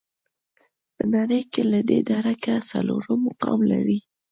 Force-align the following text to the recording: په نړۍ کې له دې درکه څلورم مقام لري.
په 0.95 1.03
نړۍ 1.13 1.41
کې 1.51 1.61
له 1.71 1.79
دې 1.89 1.99
درکه 2.09 2.55
څلورم 2.71 3.19
مقام 3.29 3.59
لري. 3.71 3.99